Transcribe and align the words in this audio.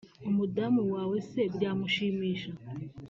umudamu 0.29 0.81
wawe 0.93 1.17
se 1.29 1.41
byamushimisha 1.55 2.51